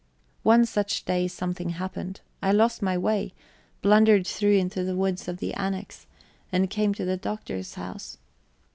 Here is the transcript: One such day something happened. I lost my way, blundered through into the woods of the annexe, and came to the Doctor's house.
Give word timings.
One 0.41 0.65
such 0.65 1.05
day 1.05 1.27
something 1.27 1.69
happened. 1.77 2.21
I 2.41 2.53
lost 2.53 2.81
my 2.81 2.97
way, 2.97 3.35
blundered 3.83 4.25
through 4.25 4.53
into 4.53 4.83
the 4.83 4.95
woods 4.95 5.27
of 5.27 5.37
the 5.37 5.53
annexe, 5.55 6.07
and 6.51 6.71
came 6.71 6.95
to 6.95 7.05
the 7.05 7.17
Doctor's 7.17 7.75
house. 7.75 8.17